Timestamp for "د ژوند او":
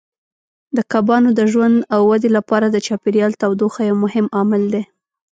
1.39-2.01